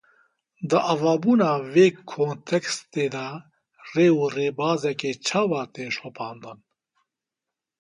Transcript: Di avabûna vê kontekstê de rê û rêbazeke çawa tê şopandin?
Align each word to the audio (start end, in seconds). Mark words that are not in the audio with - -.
Di 0.69 0.79
avabûna 0.93 1.51
vê 1.73 1.87
kontekstê 2.13 3.05
de 3.15 3.27
rê 3.91 4.07
û 4.21 4.23
rêbazeke 4.35 5.11
çawa 5.27 5.63
tê 5.73 5.85
şopandin? 5.97 6.59